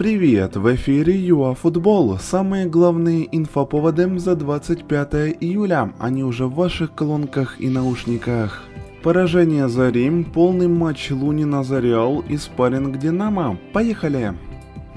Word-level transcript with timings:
Привет, 0.00 0.56
в 0.56 0.74
эфире 0.76 1.12
ЮАФутбол. 1.28 2.16
Самые 2.18 2.64
главные 2.64 3.28
инфоповоды 3.36 4.18
за 4.18 4.34
25 4.34 5.36
июля. 5.42 5.92
Они 5.98 6.24
уже 6.24 6.46
в 6.46 6.54
ваших 6.54 6.94
колонках 6.94 7.60
и 7.60 7.68
наушниках. 7.68 8.64
Поражение 9.02 9.68
за 9.68 9.90
Рим, 9.90 10.24
полный 10.24 10.68
матч 10.68 11.10
Лунина 11.10 11.62
за 11.62 11.80
Реал 11.80 12.24
и 12.26 12.38
спарринг 12.38 12.96
Динамо. 12.96 13.58
Поехали! 13.74 14.32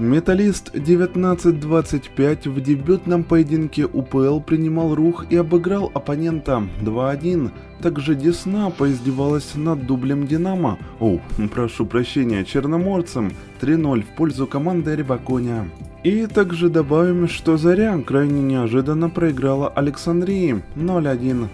Металлист 0.00 0.74
19-25 0.74 2.50
в 2.50 2.60
дебютном 2.60 3.22
поединке 3.22 3.86
УПЛ 3.86 4.40
принимал 4.40 4.92
рух 4.96 5.26
и 5.30 5.36
обыграл 5.36 5.92
оппонента 5.94 6.64
2-1. 6.82 7.52
Также 7.80 8.16
Десна 8.16 8.70
поиздевалась 8.70 9.54
над 9.54 9.86
дублем 9.86 10.26
Динамо, 10.26 10.78
о, 10.98 11.20
прошу 11.52 11.86
прощения, 11.86 12.44
Черноморцем 12.44 13.30
3-0 13.60 14.02
в 14.02 14.16
пользу 14.16 14.48
команды 14.48 14.96
Рибаконя. 14.96 15.70
И 16.02 16.26
также 16.26 16.70
добавим, 16.70 17.28
что 17.28 17.56
Заря 17.56 17.96
крайне 18.02 18.42
неожиданно 18.42 19.08
проиграла 19.10 19.68
Александрии 19.68 20.60
0-1. 20.74 21.48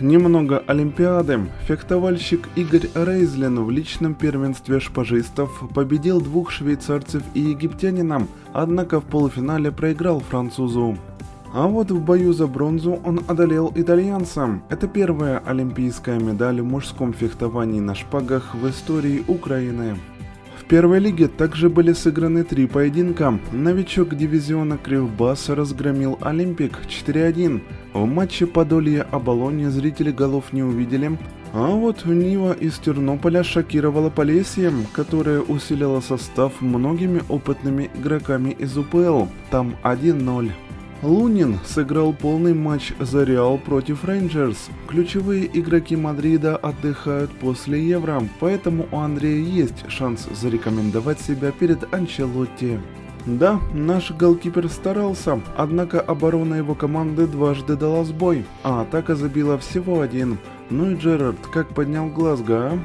Немного 0.00 0.58
Олимпиады. 0.66 1.40
Фехтовальщик 1.68 2.48
Игорь 2.56 2.88
Рейзлин 2.94 3.64
в 3.64 3.70
личном 3.70 4.14
первенстве 4.14 4.80
шпажистов 4.80 5.62
победил 5.72 6.20
двух 6.20 6.50
швейцарцев 6.50 7.22
и 7.34 7.40
египтянина, 7.40 8.26
однако 8.52 9.00
в 9.00 9.04
полуфинале 9.04 9.70
проиграл 9.70 10.18
французу. 10.18 10.98
А 11.52 11.68
вот 11.68 11.92
в 11.92 12.00
бою 12.00 12.32
за 12.32 12.48
бронзу 12.48 12.98
он 13.04 13.20
одолел 13.28 13.72
итальянца. 13.76 14.60
Это 14.68 14.88
первая 14.88 15.38
олимпийская 15.38 16.18
медаль 16.18 16.60
в 16.60 16.64
мужском 16.64 17.12
фехтовании 17.12 17.78
на 17.78 17.94
шпагах 17.94 18.56
в 18.56 18.68
истории 18.68 19.22
Украины. 19.28 19.96
В 20.64 20.66
первой 20.66 20.98
лиге 20.98 21.28
также 21.28 21.68
были 21.68 21.92
сыграны 21.92 22.42
три 22.42 22.66
поединка. 22.66 23.38
Новичок 23.52 24.16
дивизиона 24.16 24.78
Кривбас 24.78 25.50
разгромил 25.50 26.18
Олимпик 26.22 26.78
4-1. 26.88 27.60
В 27.92 28.06
матче 28.06 28.46
Подолье-Оболонье 28.46 29.68
зрители 29.68 30.10
голов 30.10 30.54
не 30.54 30.62
увидели, 30.62 31.18
а 31.52 31.66
вот 31.66 32.06
Нива 32.06 32.54
из 32.54 32.78
Тернополя 32.78 33.44
шокировала 33.44 34.08
Полесье, 34.08 34.72
которая 34.94 35.42
усилила 35.42 36.00
состав 36.00 36.62
многими 36.62 37.20
опытными 37.28 37.90
игроками 37.94 38.56
из 38.58 38.76
УПЛ. 38.78 39.26
Там 39.50 39.76
1-0. 39.84 40.50
Лунин 41.04 41.58
сыграл 41.66 42.14
полный 42.14 42.54
матч 42.54 42.94
за 42.98 43.24
Реал 43.24 43.58
против 43.58 44.04
Рейнджерс. 44.04 44.70
Ключевые 44.88 45.50
игроки 45.52 45.96
Мадрида 45.96 46.56
отдыхают 46.56 47.30
после 47.32 47.86
Евро, 47.86 48.22
поэтому 48.40 48.86
у 48.90 48.96
Андрея 48.96 49.44
есть 49.44 49.84
шанс 49.88 50.26
зарекомендовать 50.34 51.20
себя 51.20 51.52
перед 51.52 51.92
Анчелотти. 51.92 52.80
Да, 53.26 53.60
наш 53.74 54.12
голкипер 54.12 54.68
старался, 54.70 55.42
однако 55.58 56.00
оборона 56.00 56.54
его 56.54 56.74
команды 56.74 57.26
дважды 57.26 57.76
дала 57.76 58.04
сбой, 58.04 58.46
а 58.62 58.80
атака 58.80 59.14
забила 59.14 59.58
всего 59.58 60.00
один. 60.00 60.38
Ну 60.70 60.92
и 60.92 60.94
Джерард 60.96 61.46
как 61.52 61.68
поднял 61.68 62.08
глазга, 62.08 62.72
а? 62.72 62.78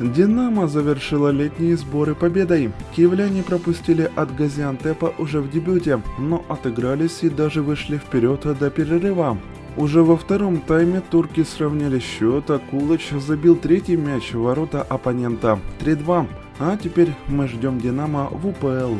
Динамо 0.00 0.66
завершила 0.66 1.28
летние 1.28 1.76
сборы 1.76 2.14
победой. 2.14 2.72
Киевляне 2.96 3.42
пропустили 3.42 4.10
от 4.16 4.34
Газиантепа 4.34 5.12
уже 5.18 5.40
в 5.40 5.50
дебюте, 5.50 6.02
но 6.18 6.44
отыгрались 6.48 7.22
и 7.22 7.28
даже 7.28 7.62
вышли 7.62 7.98
вперед 7.98 8.40
до 8.58 8.70
перерыва. 8.70 9.38
Уже 9.76 10.02
во 10.02 10.16
втором 10.16 10.60
тайме 10.60 11.02
турки 11.10 11.42
сравняли 11.42 11.98
счет, 11.98 12.50
а 12.50 12.58
Кулыч 12.58 13.10
забил 13.10 13.56
третий 13.56 13.96
мяч 13.96 14.32
в 14.32 14.40
ворота 14.40 14.82
оппонента 14.82 15.58
3-2. 15.80 16.26
А 16.60 16.76
теперь 16.76 17.12
мы 17.26 17.48
ждем 17.48 17.80
Динамо 17.80 18.28
в 18.30 18.46
УПЛ. 18.46 18.94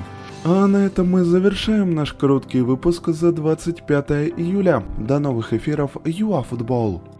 А 0.44 0.66
на 0.66 0.84
этом 0.84 1.10
мы 1.10 1.24
завершаем 1.24 1.94
наш 1.94 2.12
короткий 2.12 2.60
выпуск 2.60 3.08
за 3.08 3.32
25 3.32 4.10
июля. 4.36 4.82
До 4.98 5.18
новых 5.18 5.52
эфиров 5.52 5.96
ЮАФутбол. 6.04 7.13